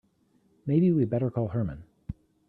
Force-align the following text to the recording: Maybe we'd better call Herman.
Maybe 0.65 0.91
we'd 0.91 1.11
better 1.11 1.29
call 1.29 1.49
Herman. 1.49 1.83